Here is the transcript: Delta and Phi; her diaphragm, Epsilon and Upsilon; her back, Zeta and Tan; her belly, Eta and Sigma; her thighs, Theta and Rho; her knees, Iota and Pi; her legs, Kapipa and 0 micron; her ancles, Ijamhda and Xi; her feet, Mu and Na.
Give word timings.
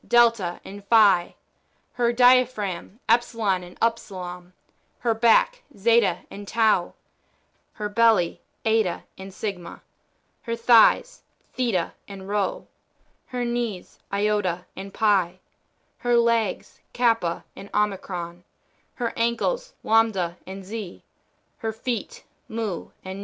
Delta 0.07 0.59
and 0.65 0.83
Phi; 0.85 1.35
her 1.93 2.11
diaphragm, 2.11 2.99
Epsilon 3.07 3.61
and 3.61 3.77
Upsilon; 3.83 4.51
her 4.97 5.13
back, 5.13 5.61
Zeta 5.77 6.21
and 6.31 6.47
Tan; 6.47 6.93
her 7.73 7.87
belly, 7.87 8.41
Eta 8.65 9.03
and 9.19 9.31
Sigma; 9.31 9.83
her 10.41 10.55
thighs, 10.55 11.21
Theta 11.53 11.93
and 12.07 12.27
Rho; 12.27 12.67
her 13.27 13.45
knees, 13.45 13.99
Iota 14.11 14.65
and 14.75 14.91
Pi; 14.91 15.37
her 15.99 16.17
legs, 16.17 16.79
Kapipa 16.95 17.43
and 17.55 17.69
0 17.71 17.87
micron; 17.95 18.41
her 18.95 19.13
ancles, 19.15 19.73
Ijamhda 19.85 20.37
and 20.47 20.65
Xi; 20.65 21.03
her 21.59 21.71
feet, 21.71 22.23
Mu 22.47 22.89
and 23.05 23.19
Na. 23.19 23.19